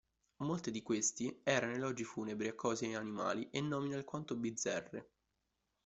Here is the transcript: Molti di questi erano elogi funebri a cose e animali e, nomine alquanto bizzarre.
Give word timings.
Molti 0.37 0.71
di 0.71 0.81
questi 0.81 1.41
erano 1.43 1.73
elogi 1.75 2.03
funebri 2.03 2.47
a 2.47 2.55
cose 2.55 2.87
e 2.87 2.95
animali 2.95 3.47
e, 3.51 3.61
nomine 3.61 3.97
alquanto 3.97 4.35
bizzarre. 4.35 5.09